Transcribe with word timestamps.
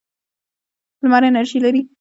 لمر 1.03 1.21
انرژي 1.29 1.57
لري. 1.63 1.81